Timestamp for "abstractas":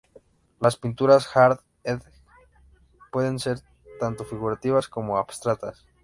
5.19-5.85